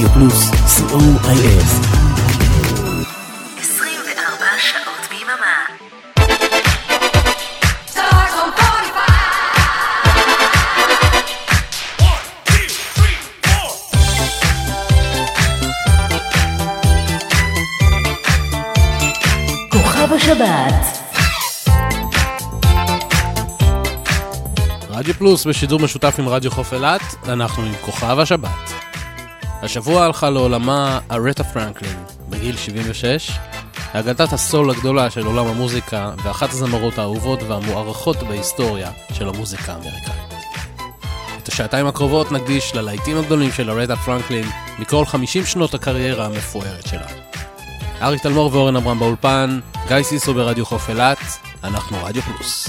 רדיו 0.00 0.12
פלוס, 0.12 0.50
סיום 0.66 1.16
co.il 1.16 1.62
24 3.60 4.46
שעות 4.58 5.08
ביממה. 5.10 5.66
רדיו 24.90 25.14
פלוס 25.14 25.46
בשידור 25.46 25.80
משותף 25.80 26.14
עם 26.18 26.28
רדיו 26.28 26.50
חוף 26.50 26.74
אילת, 26.74 27.02
אנחנו 27.28 27.62
עם 27.62 27.72
כוכב 27.80 28.18
השבת. 28.18 28.79
השבוע 29.62 30.04
הלכה 30.04 30.30
לעולמה 30.30 30.98
ארטה 31.10 31.44
פרנקלין, 31.44 31.96
בגיל 32.28 32.56
76, 32.56 33.30
להגדת 33.94 34.32
הסול 34.32 34.70
הגדולה 34.70 35.10
של 35.10 35.26
עולם 35.26 35.46
המוזיקה 35.46 36.10
ואחת 36.24 36.50
הזמרות 36.50 36.98
האהובות 36.98 37.42
והמוערכות 37.42 38.22
בהיסטוריה 38.22 38.90
של 39.12 39.28
המוזיקה 39.28 39.72
האמריקאית. 39.72 40.34
את 41.42 41.48
השעתיים 41.48 41.86
הקרובות 41.86 42.32
נקדיש 42.32 42.74
ללהיטים 42.74 43.18
הגדולים 43.18 43.52
של 43.52 43.70
ארטה 43.70 43.96
פרנקלין 43.96 44.44
מכל 44.78 45.06
50 45.06 45.46
שנות 45.46 45.74
הקריירה 45.74 46.26
המפוארת 46.26 46.86
שלה. 46.86 47.06
אריק 48.02 48.22
תלמור 48.22 48.50
ואורן 48.52 48.76
אברהם 48.76 48.98
באולפן, 48.98 49.60
גיא 49.88 50.02
סיסו 50.02 50.34
ברדיו 50.34 50.66
חוף 50.66 50.88
אילת, 50.90 51.18
אנחנו 51.64 52.04
רדיו 52.04 52.22
פלוס. 52.22 52.68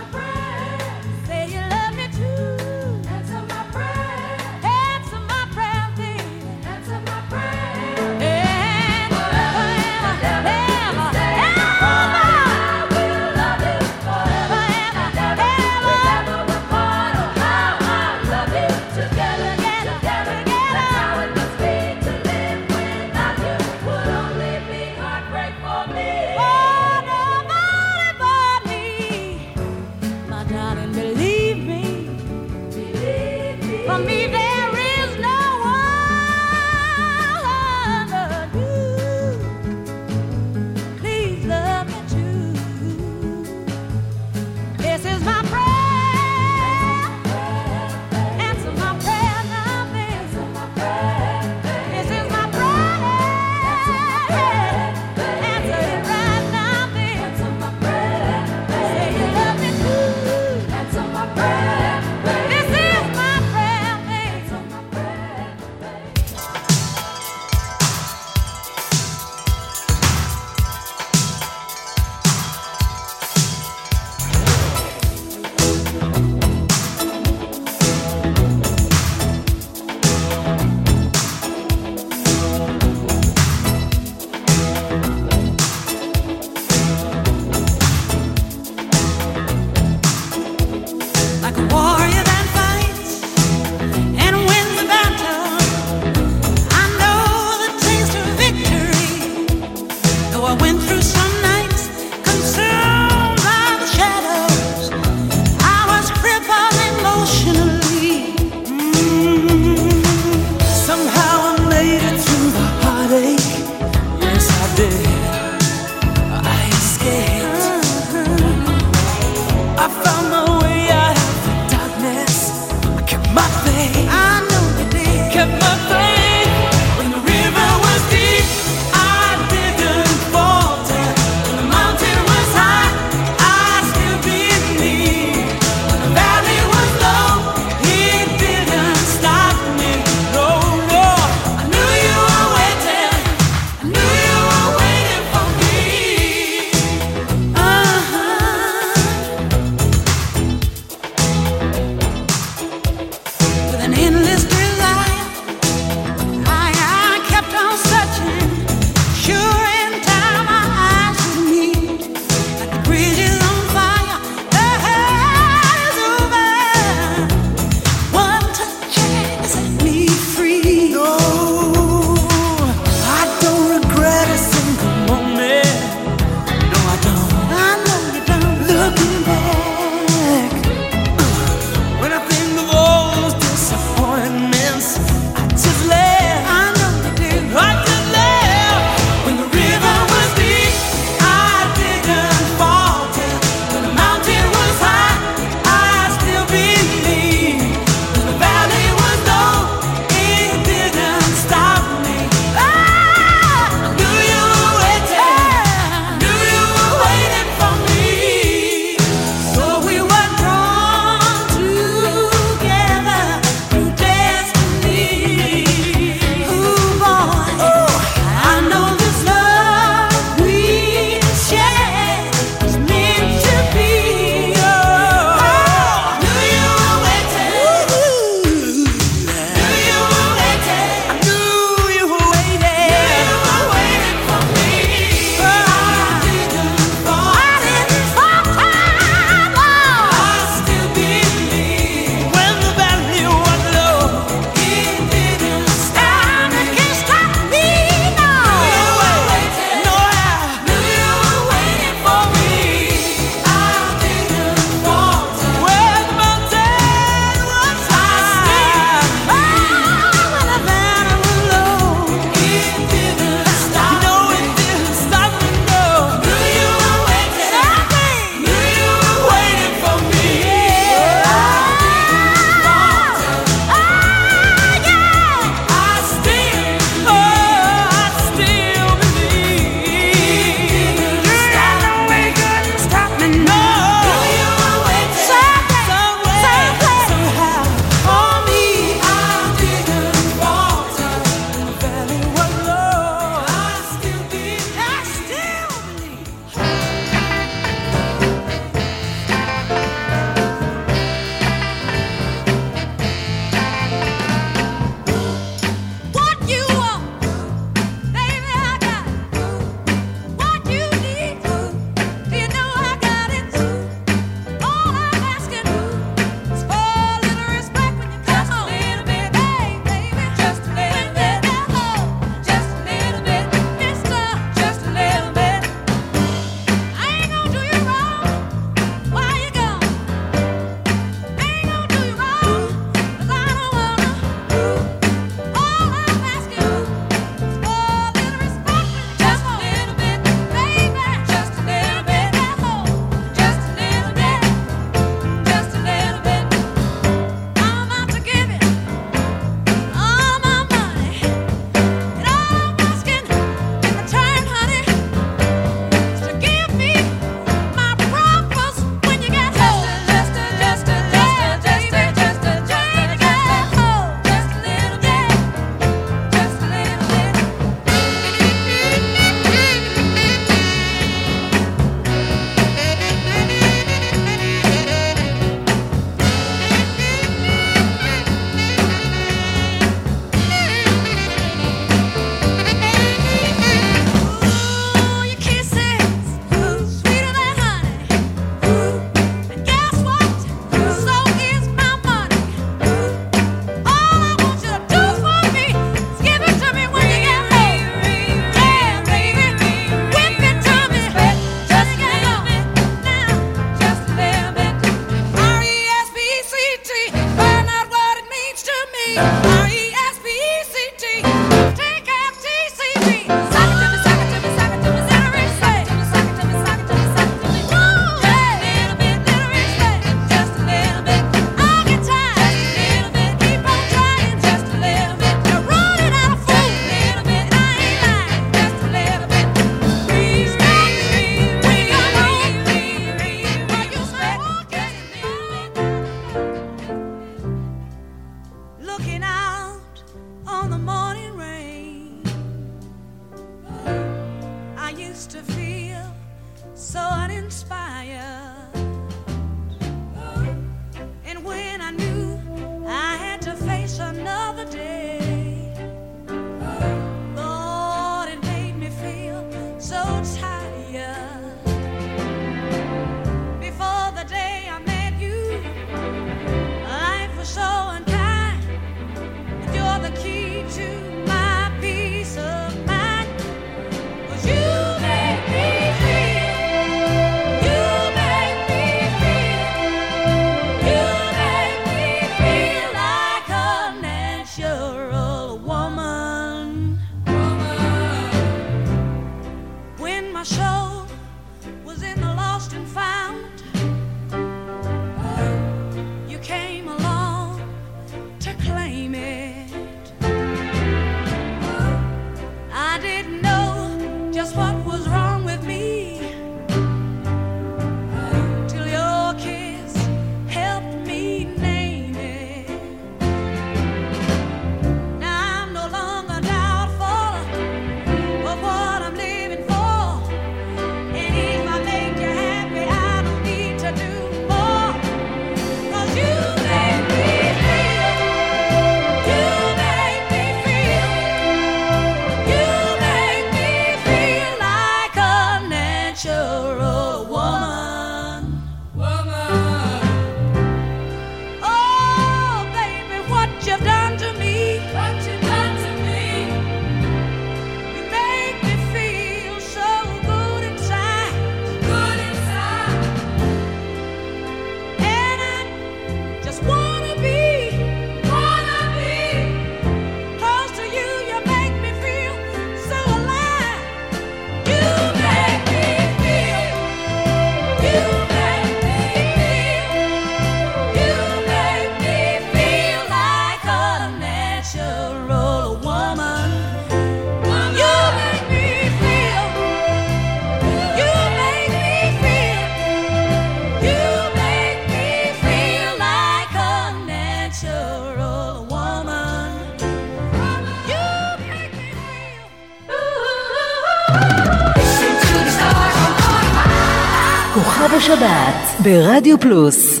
השבת 598.12 598.82
ברדיו 598.82 599.40
פלוס 599.40 600.00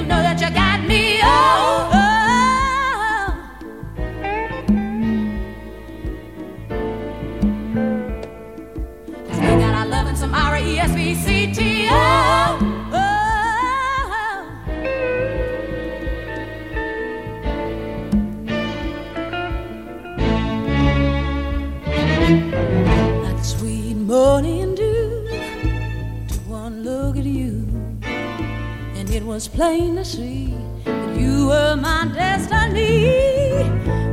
you 0.00 0.06
know 0.06 0.22
that 0.22 0.40
you 0.40 0.48
got 0.54 0.69
was 29.40 29.48
plain 29.48 29.96
to 29.96 30.04
see 30.04 30.52
that 30.84 31.16
you 31.18 31.46
were 31.46 31.74
my 31.74 32.06
destiny. 32.12 33.54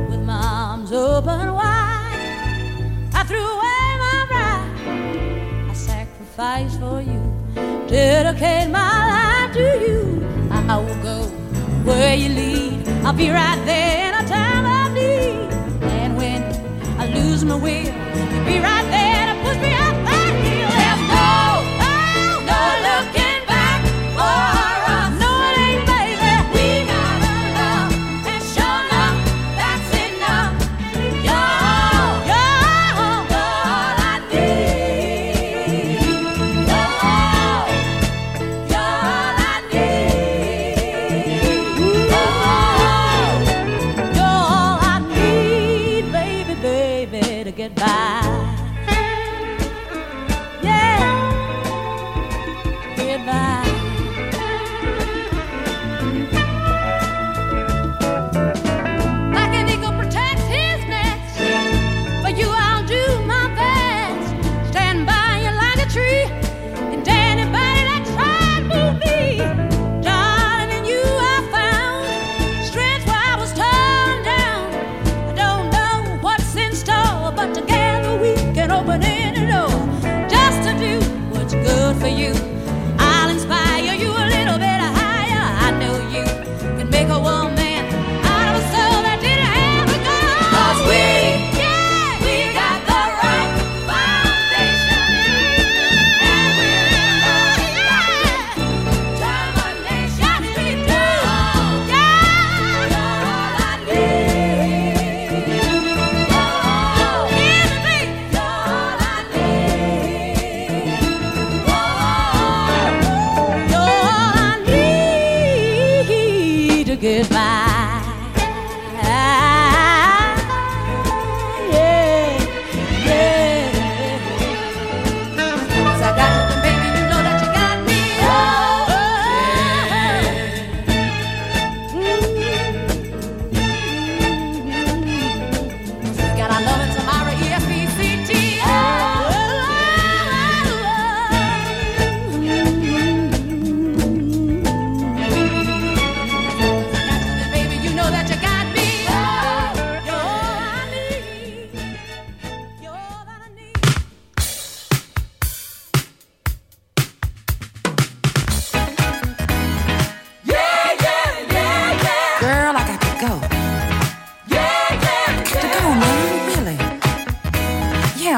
With 0.08 0.20
my 0.20 0.40
arms 0.42 0.90
open 0.90 1.52
wide, 1.52 3.10
I 3.12 3.24
threw 3.28 3.46
away 3.56 3.88
my 4.04 4.20
pride. 4.30 5.70
I 5.70 5.74
sacrificed 5.74 6.80
for 6.80 7.02
you, 7.02 7.20
dedicate 7.88 8.70
my 8.70 8.94
life 9.12 9.52
to 9.52 9.66
you. 9.86 10.00
I 10.50 10.78
will 10.78 11.02
go 11.02 11.18
where 11.84 12.14
you 12.14 12.30
lead. 12.30 12.88
I'll 13.04 13.12
be 13.12 13.28
right 13.28 13.60
there. 13.66 13.67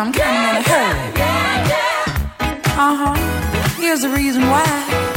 I'm 0.00 0.12
kinda 0.12 0.48
in 0.48 0.56
a 0.56 0.62
hurry. 0.62 1.12
Uh 2.64 2.96
huh. 2.96 3.76
Here's 3.78 4.00
the 4.00 4.08
reason 4.08 4.40
why. 4.44 5.09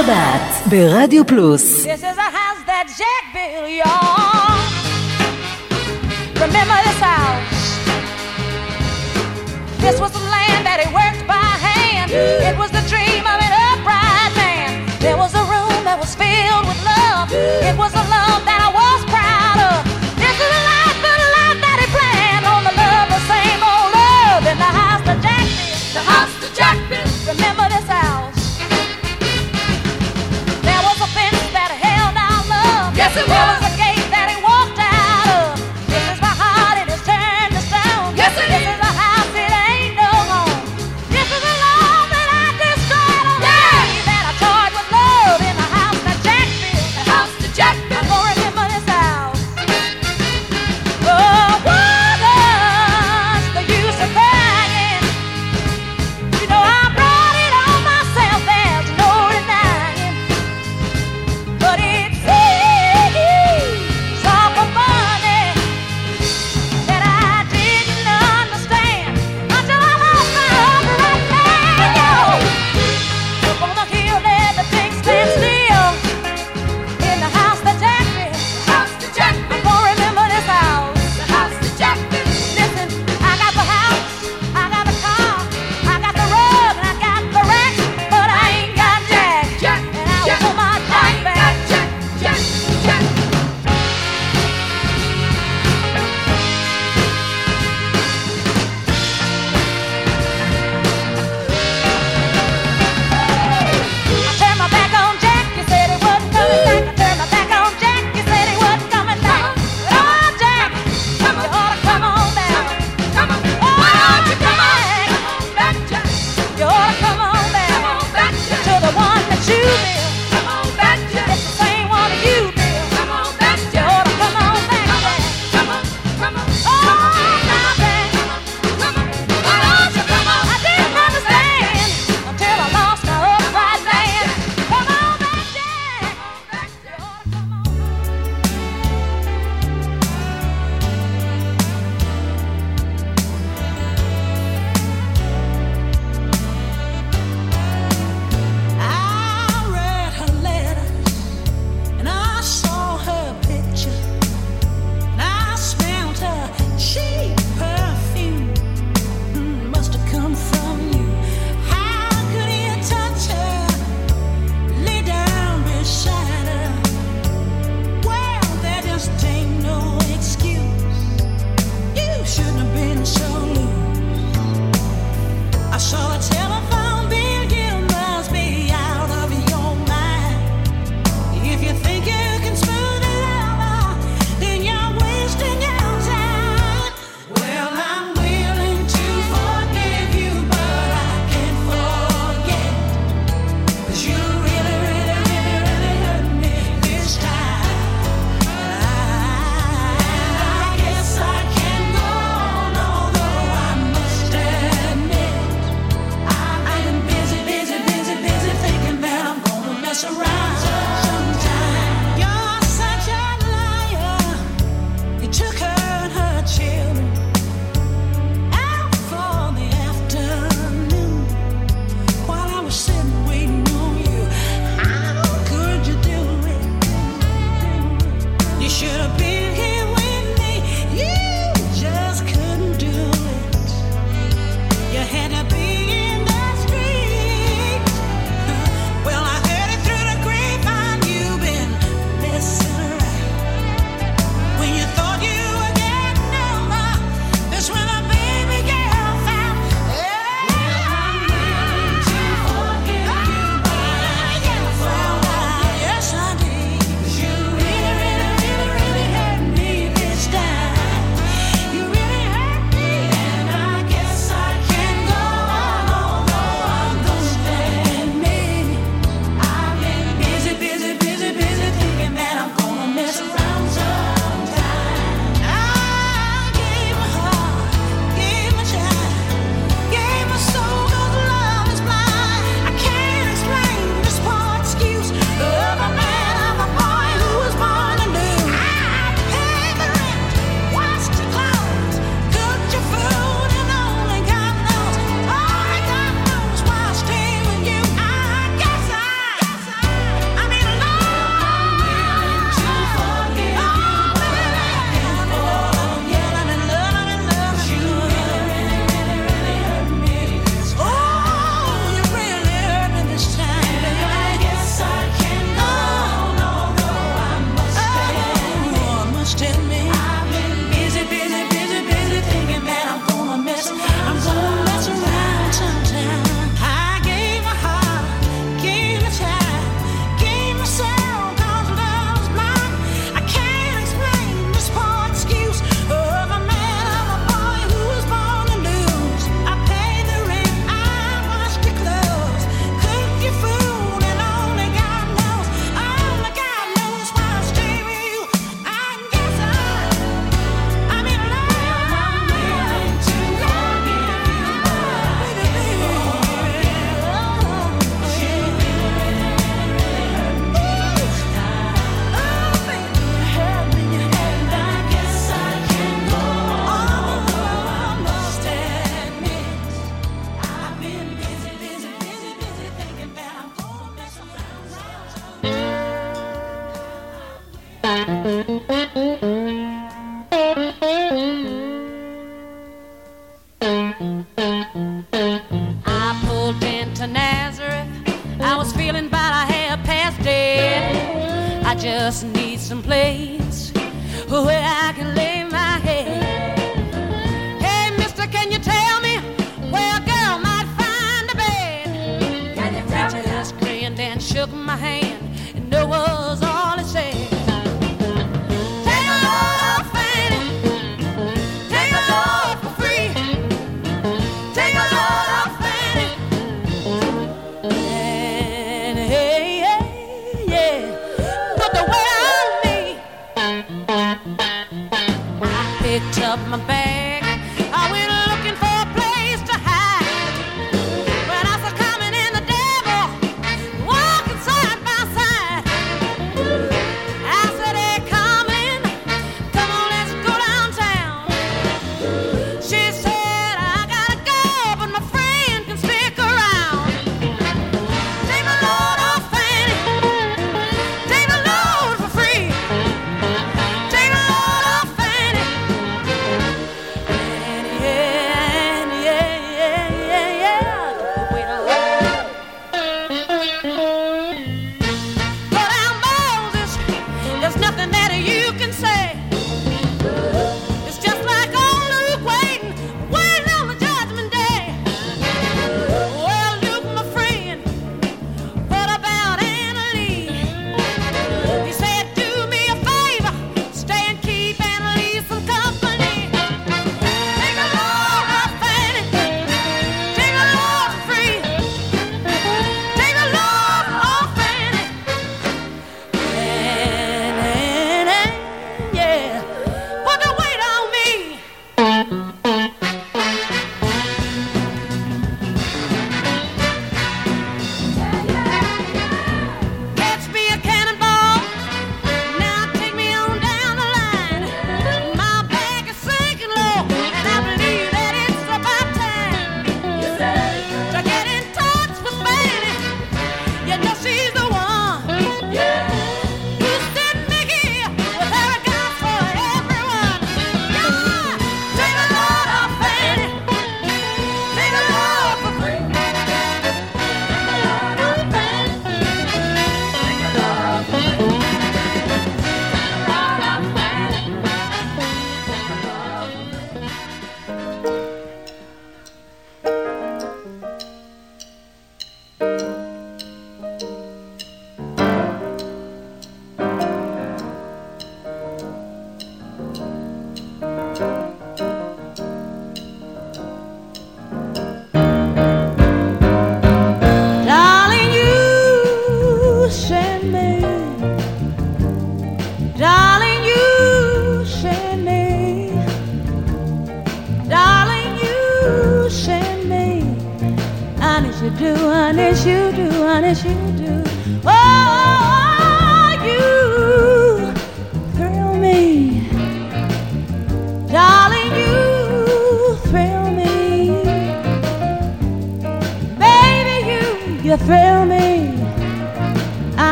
השבת 0.00 0.68
ברדיו 0.70 1.26
פלוס. 1.26 1.86
This 1.86 1.88
is 1.88 2.25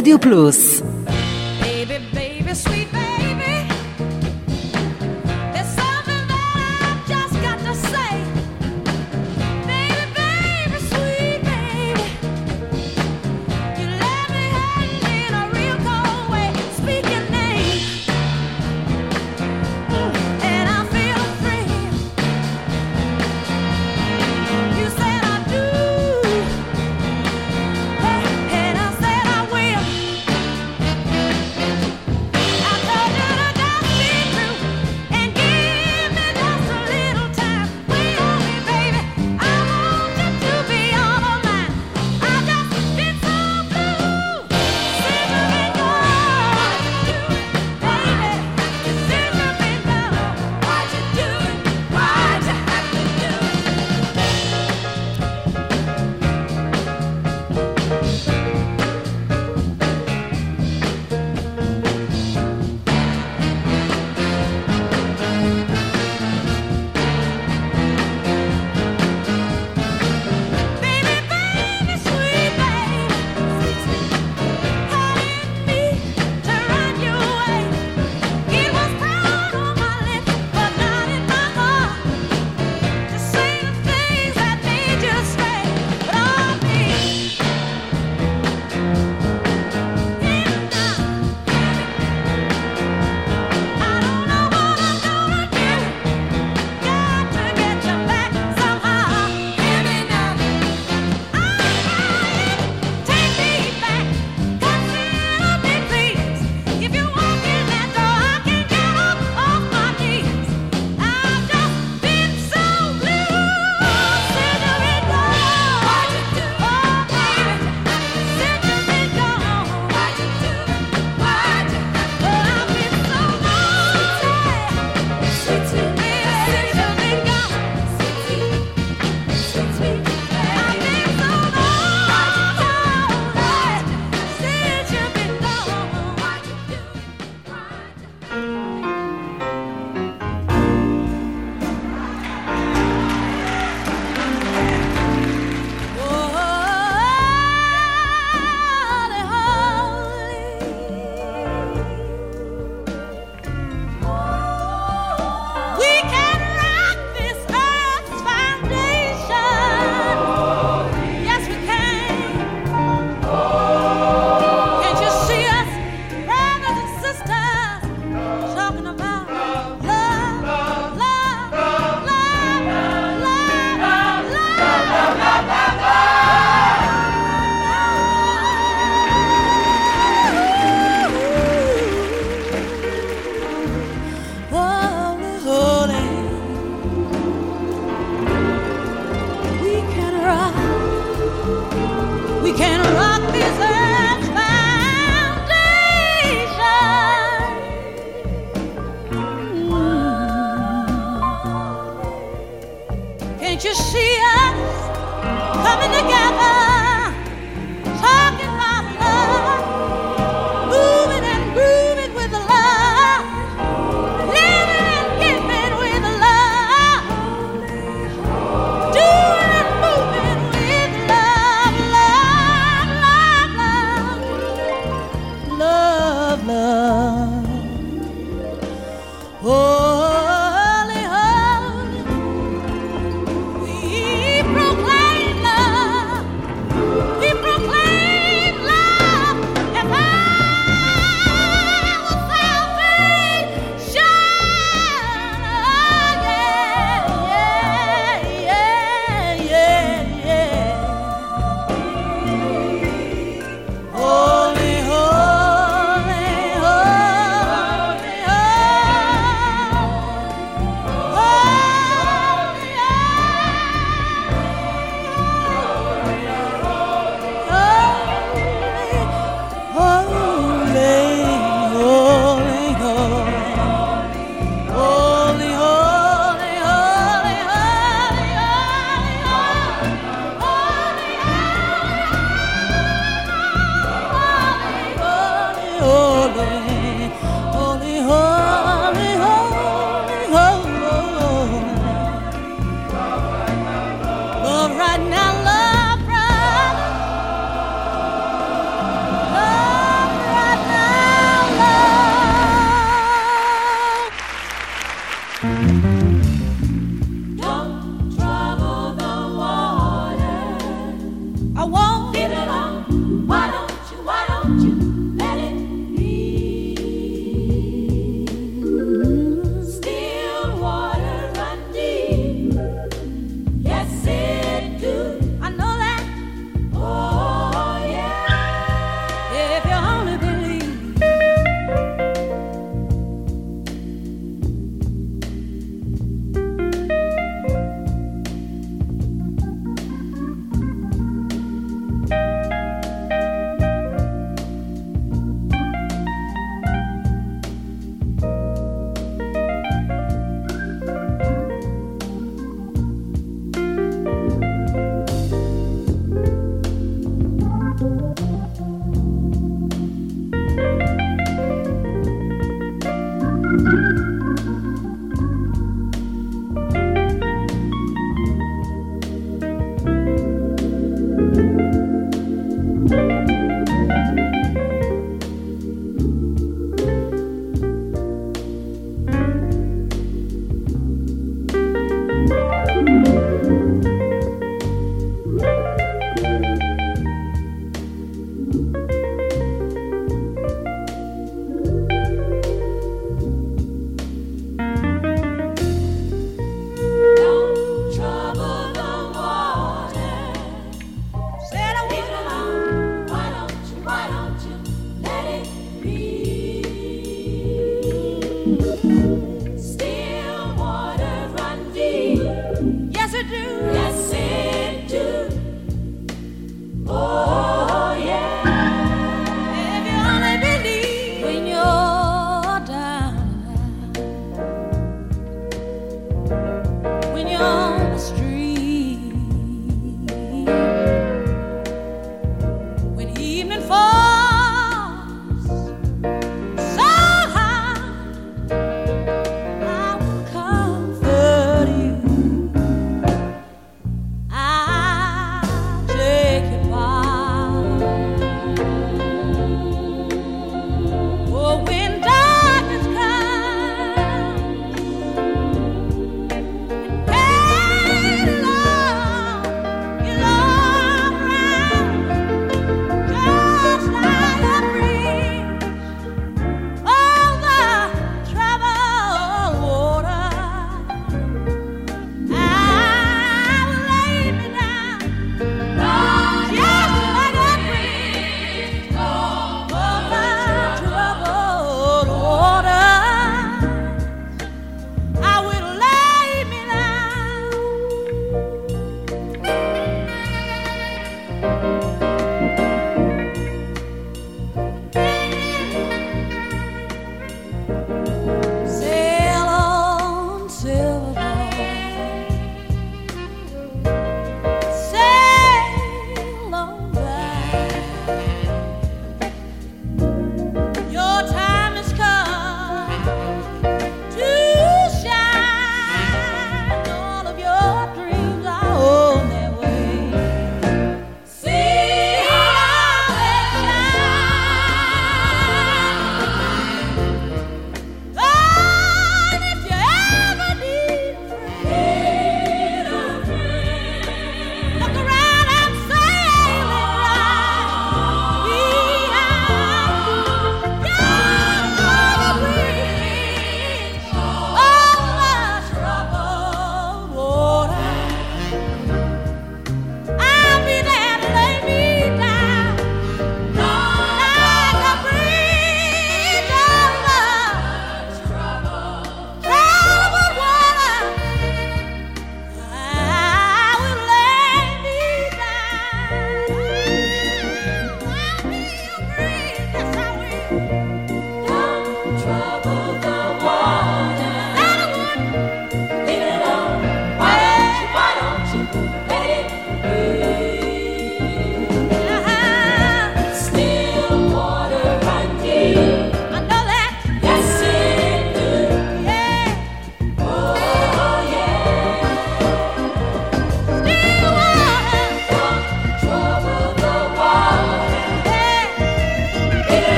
Rádio 0.00 0.18
Plus. 0.18 0.79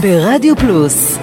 ברדיו 0.00 0.56
פלוס 0.56 1.18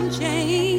some 0.00 0.10
change. 0.10 0.69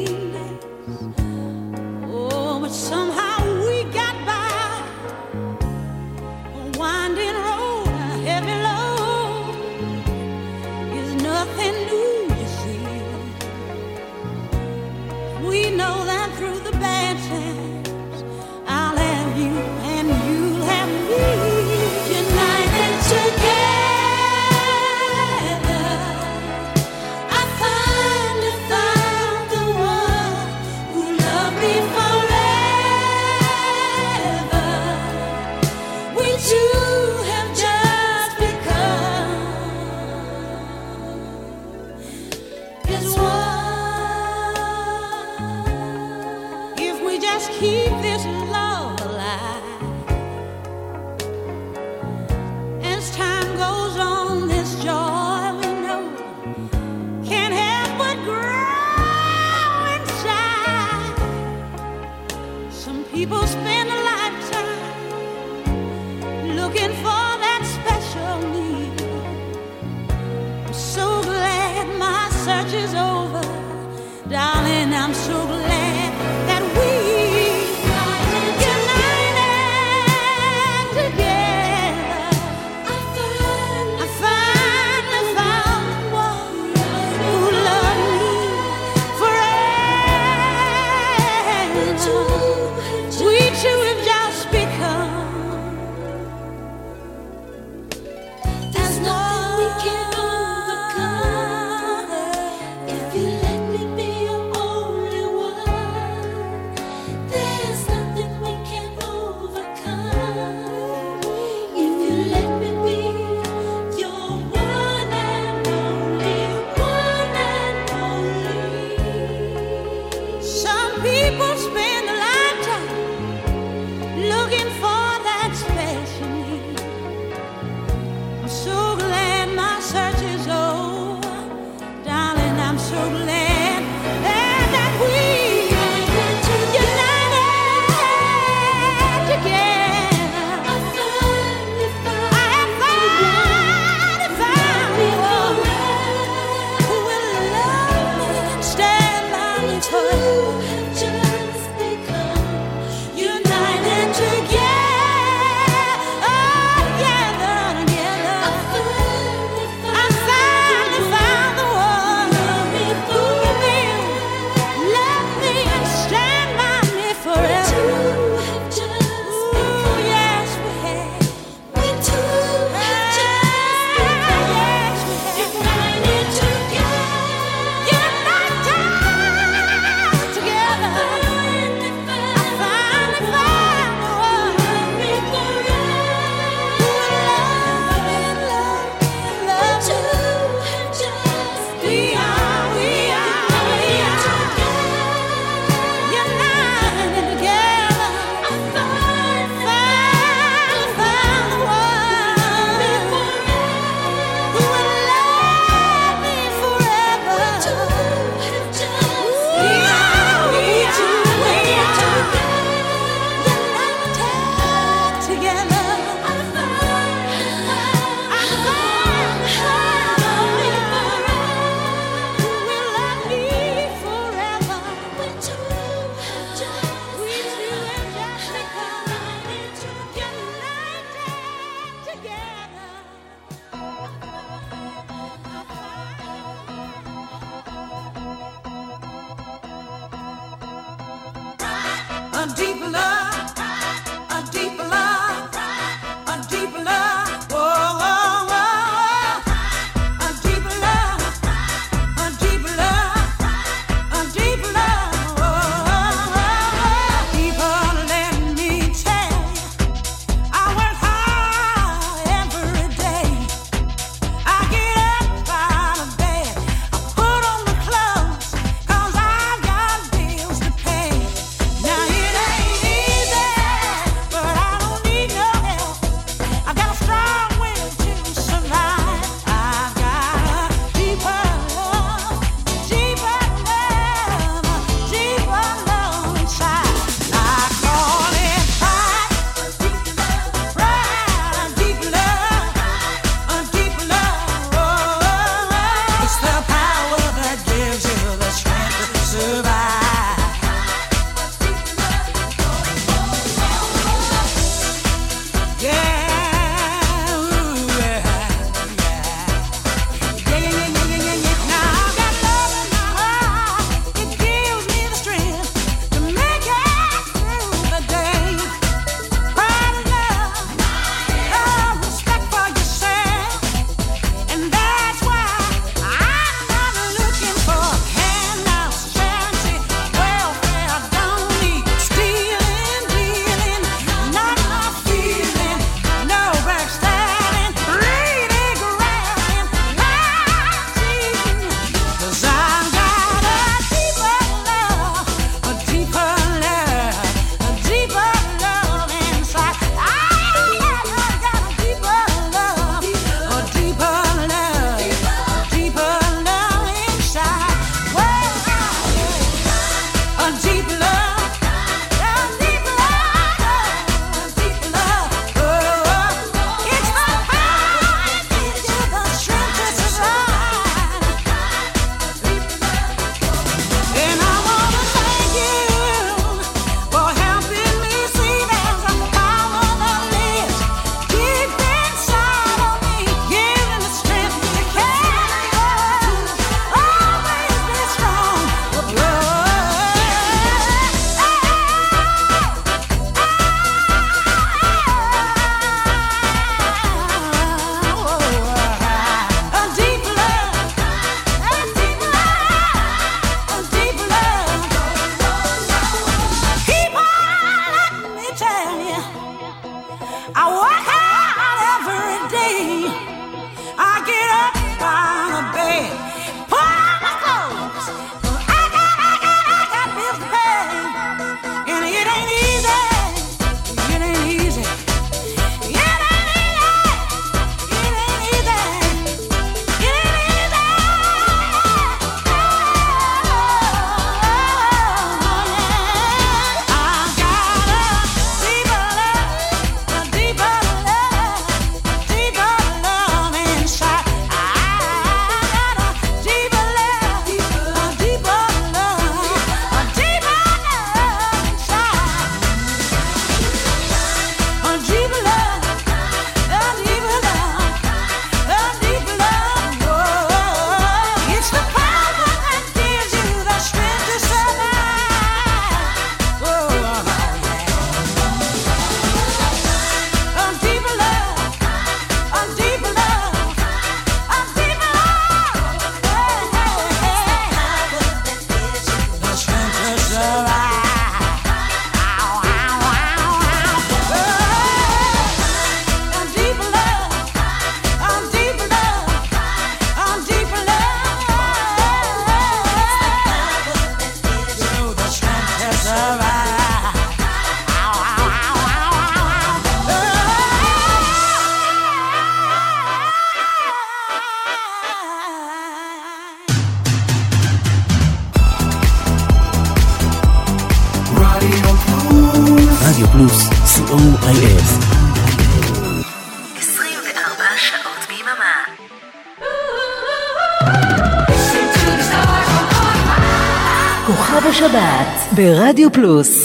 ברדיו 525.61 526.11
פלוס 526.11 526.60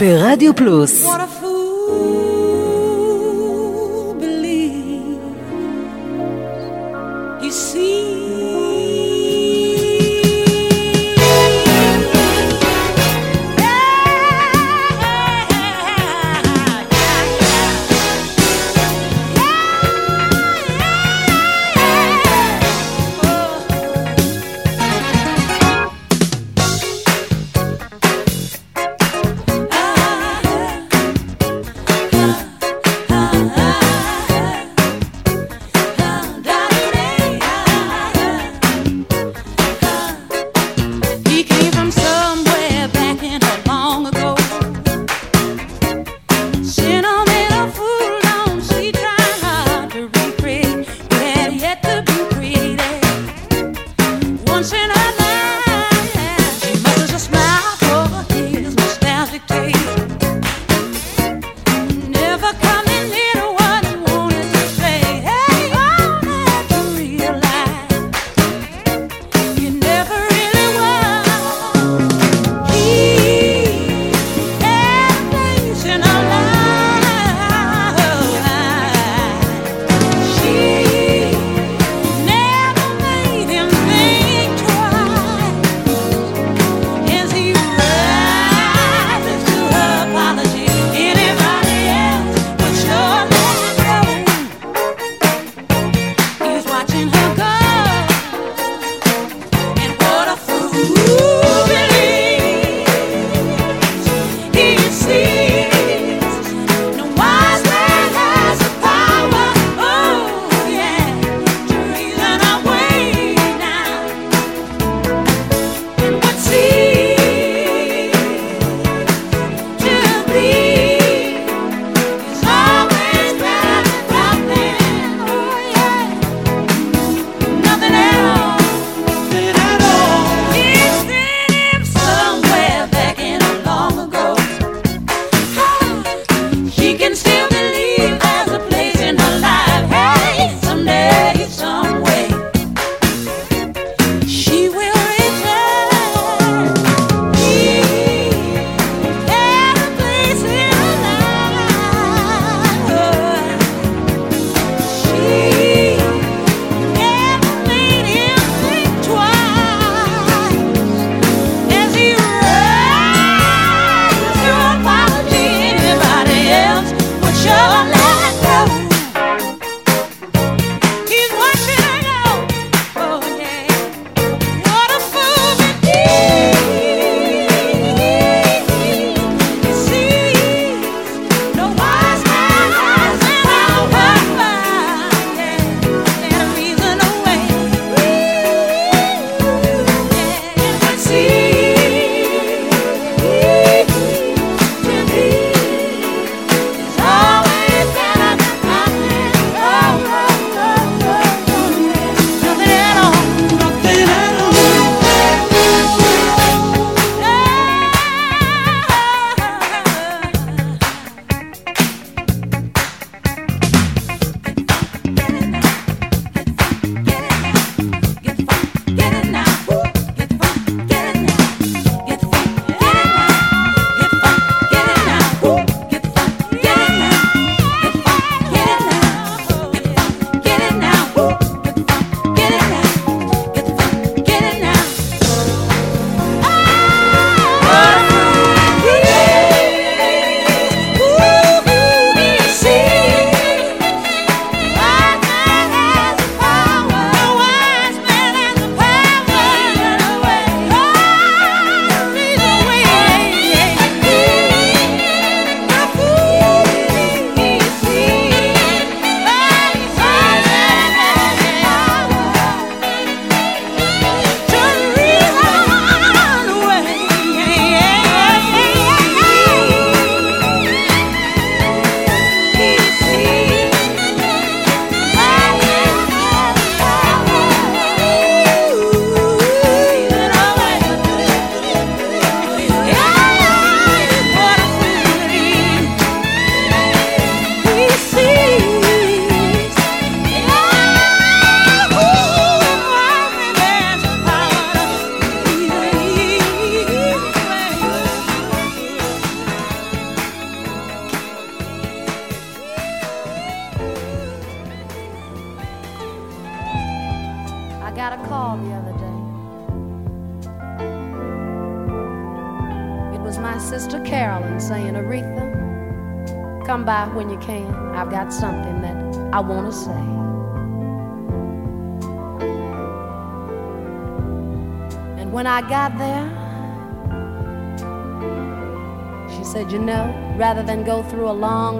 ברדיו 0.00 0.54
פלוס. 0.56 1.04
What 1.04 1.20
a 1.20 1.39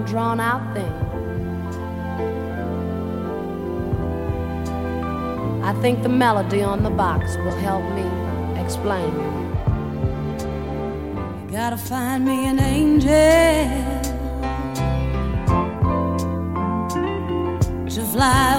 drawn 0.07 0.41
out 0.41 0.75
thing. 0.75 0.93
I 5.63 5.73
think 5.83 6.03
the 6.03 6.09
melody 6.09 6.63
on 6.63 6.83
the 6.83 6.91
box 6.91 7.37
will 7.37 7.59
help 7.69 7.85
me 7.95 8.07
explain. 8.61 9.13
You 11.45 11.51
gotta 11.53 11.77
find 11.77 12.25
me 12.25 12.47
an 12.47 12.59
angel 12.59 13.11
to 17.89 18.03
fly. 18.13 18.50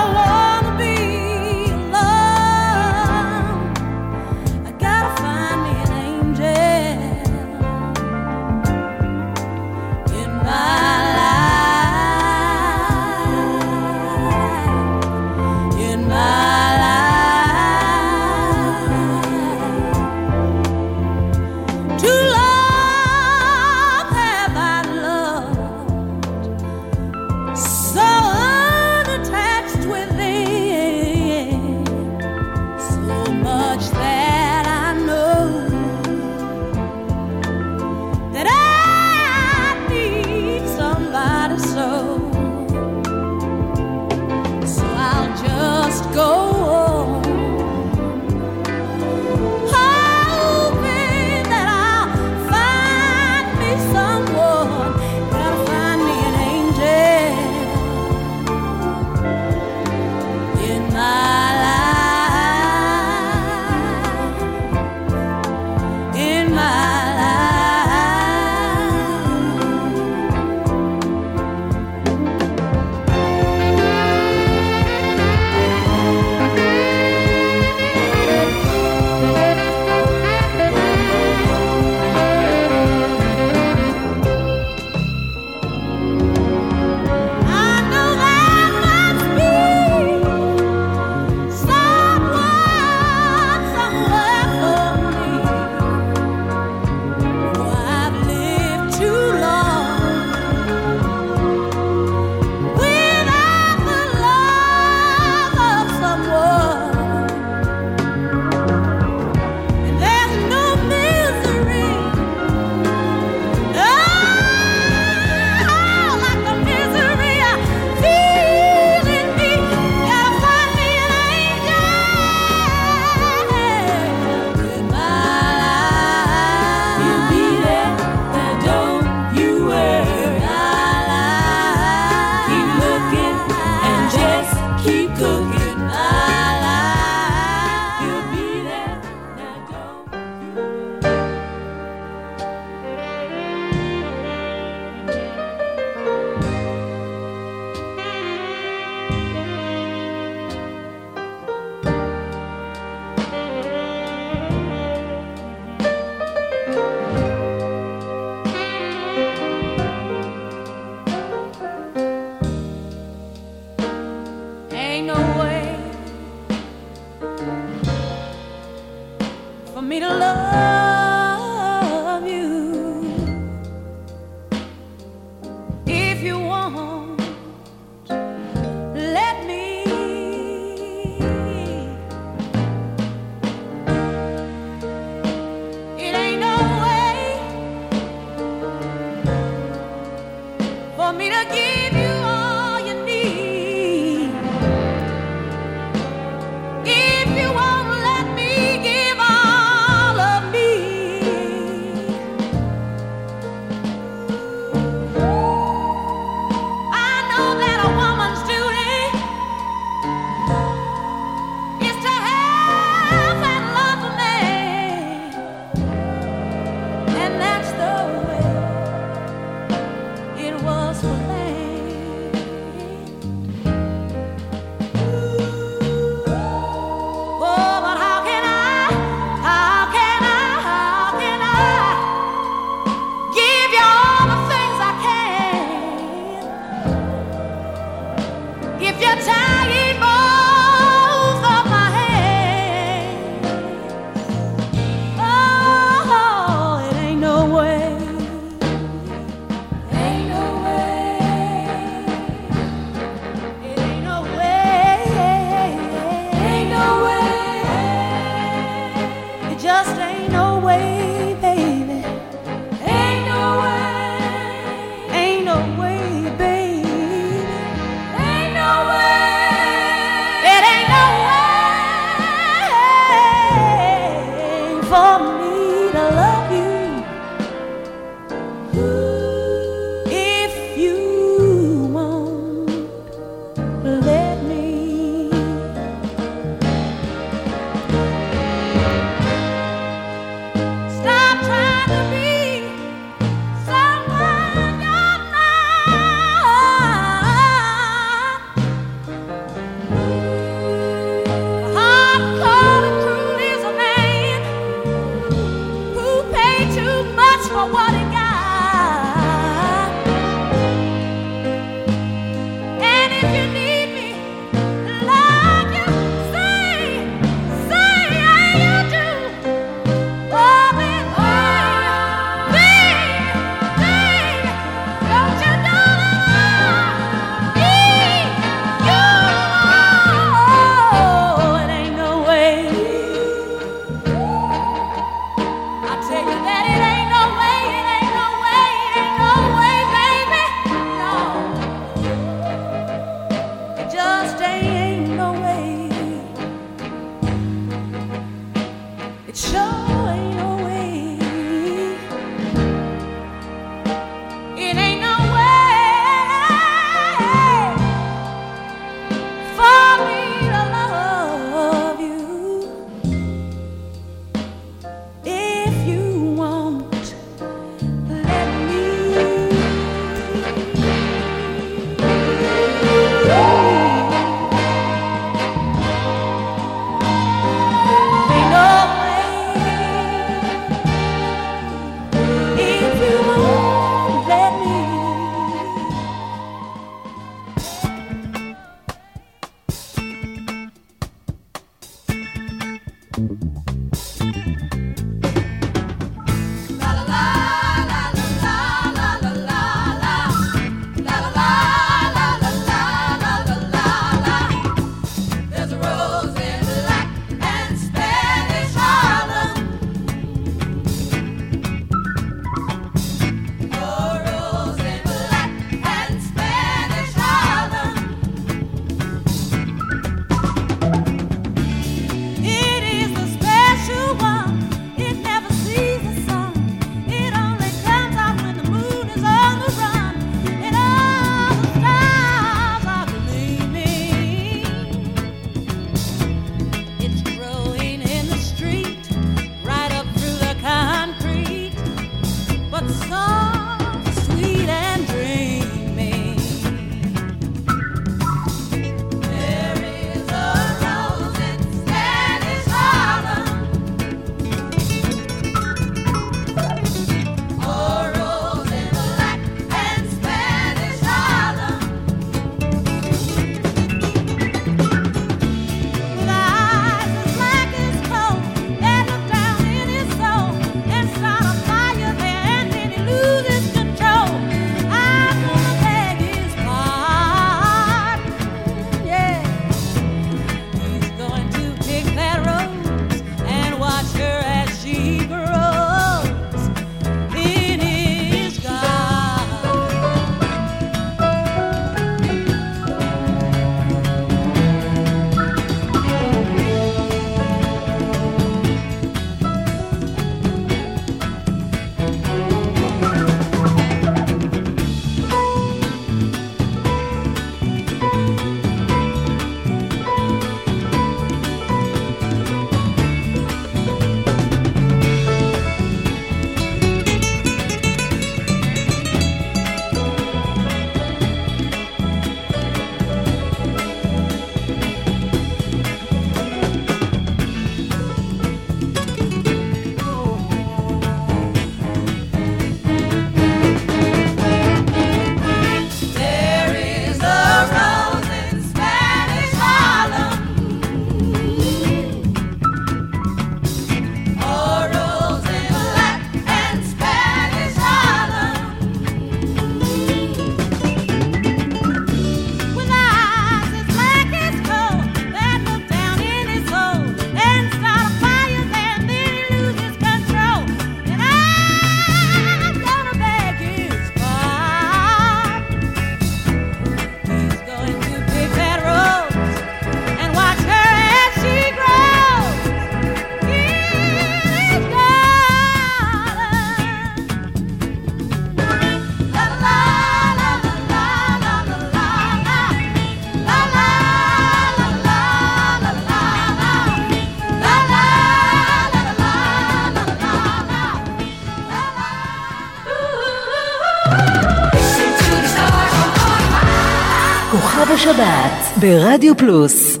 שבת 598.11 598.77
ברדיו 598.77 599.37
פלוס. 599.37 600.00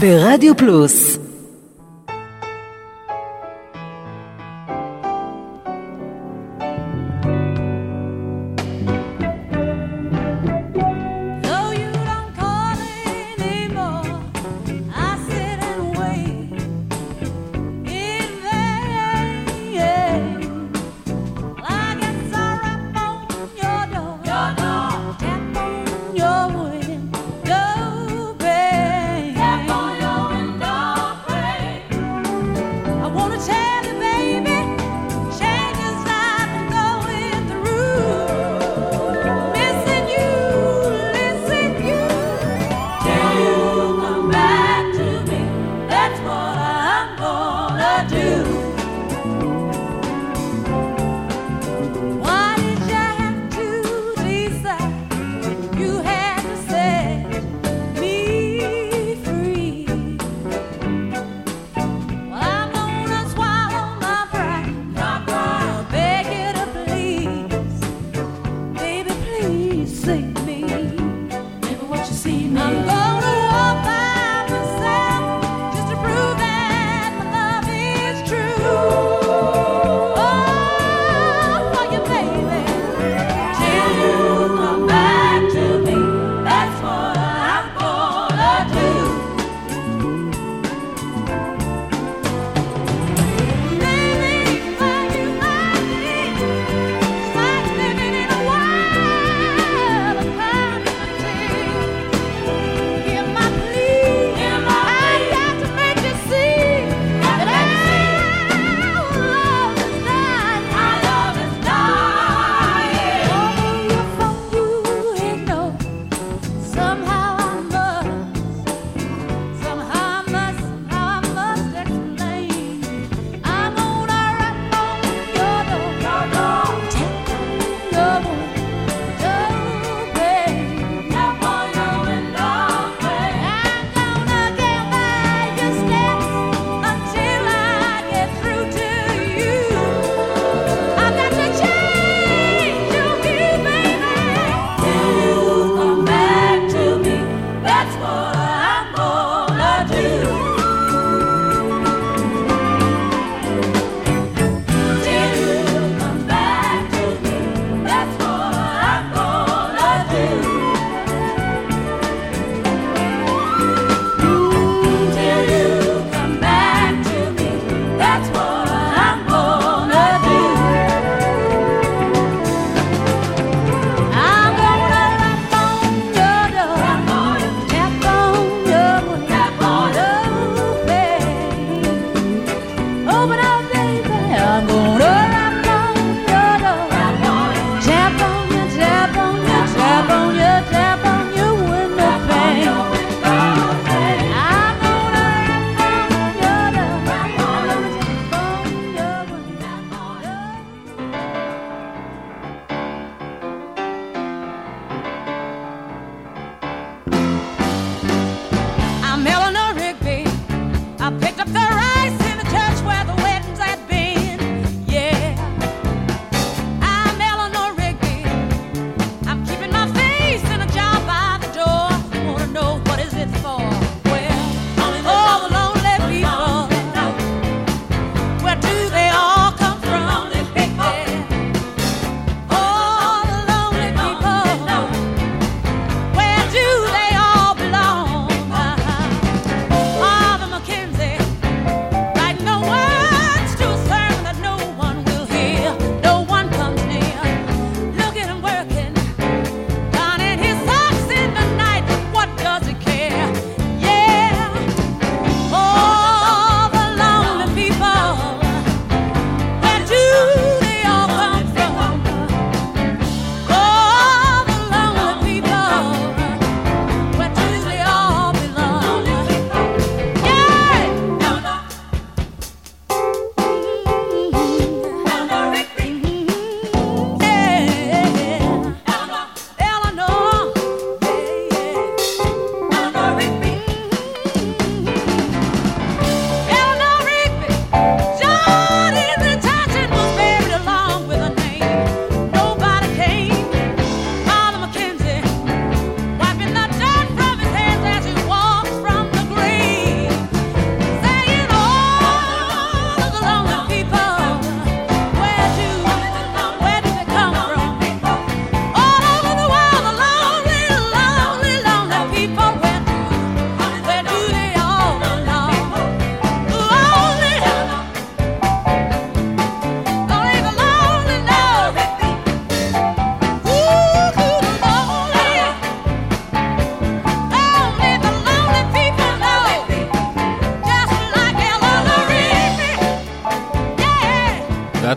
ברדיו 0.00 0.56
פלוס 0.56 1.09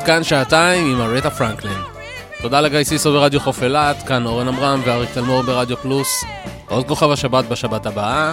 כאן 0.05 0.23
שעתיים 0.23 0.91
עם 0.91 1.01
ארטה 1.01 1.29
פרנקלין. 1.29 1.77
תודה 2.41 2.61
לגיא 2.61 2.83
סיסו 2.83 3.11
ברדיו 3.11 3.39
חוף 3.39 3.63
אילת, 3.63 4.03
כאן 4.07 4.25
אורן 4.25 4.47
עמרם 4.47 4.81
ואריק 4.85 5.09
תלמור 5.13 5.41
ברדיו 5.41 5.77
פלוס. 5.77 6.23
עוד 6.67 6.87
כוכב 6.87 7.11
השבת 7.11 7.45
בשבת 7.45 7.85
הבאה. 7.85 8.31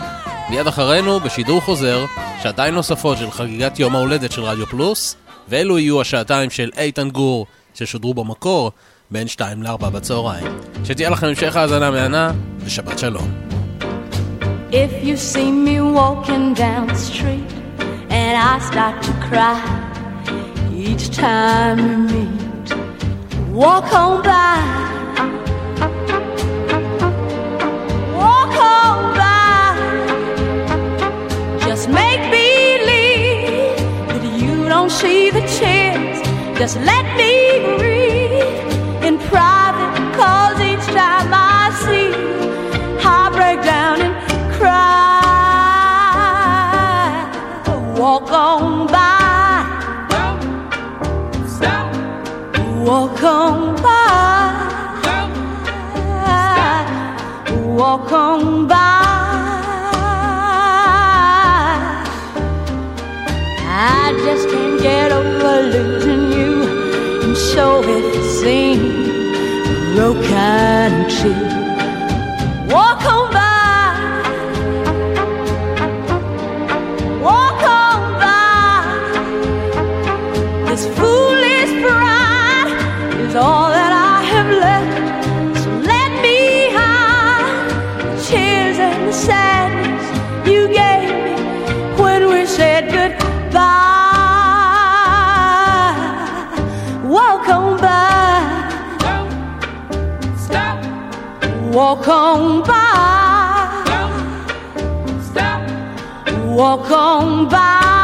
מיד 0.51 0.67
אחרינו, 0.67 1.21
בשידור 1.21 1.61
חוזר, 1.61 2.05
שעתיים 2.43 2.75
נוספות 2.75 3.19
של 3.19 3.31
חגיגת 3.31 3.79
יום 3.79 3.97
ההולדת 3.97 4.33
של 4.33 4.43
רדיו 4.43 4.67
פלוס, 4.67 5.17
ואלו 5.49 5.79
יהיו 5.79 6.01
השעתיים 6.01 6.51
של 6.51 6.71
איתן 6.77 7.11
גור, 7.11 7.47
ששודרו 7.75 8.15
במקור, 8.15 8.73
בין 9.11 9.29
2 9.29 9.63
ל-4 9.63 9.91
בצהריים. 9.91 10.59
שתהיה 10.85 11.11
לכם 11.11 11.27
המשך 11.27 11.57
האזנה 11.57 11.91
מהנה, 11.91 12.31
ושבת 12.59 12.99
שלום. 12.99 13.29
If 14.71 15.05
you 15.05 15.17
see 15.17 15.51
me 15.67 15.81
walking 15.81 16.55
down 16.55 16.87
the 16.87 17.01
street 17.11 17.51
and 18.11 18.35
I 18.51 18.59
start 18.71 18.97
to 19.07 19.13
cry 19.29 19.90
each 21.01 21.17
time 21.17 21.79
we 21.79 21.97
meet, 22.13 22.75
walk 23.51 23.91
on 23.93 24.23
by. 24.23 24.59
Walk 28.15 28.55
on 28.77 29.15
by. 29.17 29.77
Just 31.67 31.89
make 31.89 32.21
believe 32.31 33.77
that 34.09 34.25
you 34.43 34.69
don't 34.69 34.91
see 34.91 35.31
the 35.31 35.41
tears. 35.59 36.19
Just 36.59 36.77
let 36.81 37.05
me 37.17 37.33
read 37.83 39.05
in 39.07 39.19
private, 39.19 39.60
Walk 52.91 53.23
on 53.23 53.77
by. 53.77 54.51
Walk 57.79 58.11
on 58.11 58.67
by. 58.67 58.75
I 63.65 64.13
just 64.25 64.49
can't 64.49 64.83
get 64.83 65.13
over 65.13 65.63
losing 65.71 66.33
you, 66.33 66.65
and 67.23 67.37
so 67.37 67.81
it 67.85 68.25
seems 68.41 69.95
broken 69.95 71.09
too. 71.09 71.33
Walk 71.33 71.50
Walk 101.91 102.07
on 102.07 102.63
by. 102.63 103.83
Stop. 105.21 106.47
Walk 106.47 106.89
on 106.93 107.49
by. 107.49 108.00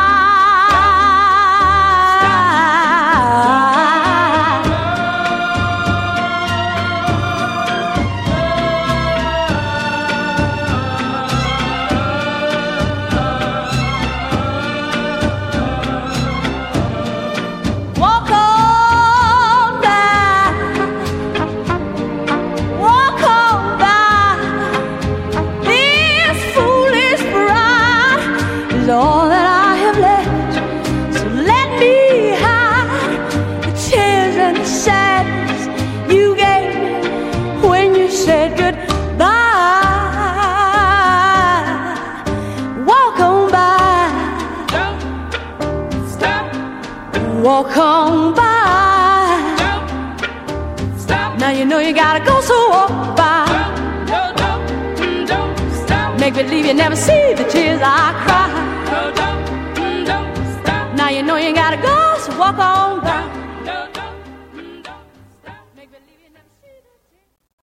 Never 56.76 56.94
see 56.94 57.32
the 57.34 57.44
tears 57.44 57.80
I 57.82 58.12
cry. 58.22 58.48
Now 60.94 61.08
you 61.08 61.22
know 61.22 61.36
you 61.36 61.54
gotta 61.54 61.78
go, 61.78 62.18
so 62.18 62.38
walk 62.38 62.58
on 62.58 62.85